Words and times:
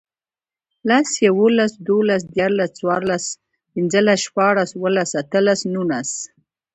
لس, 0.89 1.09
یوولس, 1.25 1.71
دوولس, 1.85 2.23
دیرلس، 2.35 2.71
څورلس, 2.79 3.25
پنځلس, 3.73 4.19
شپاړس, 4.25 4.69
اووهلس, 4.73 5.09
اتهلس, 5.21 5.59
نونس 5.73 6.09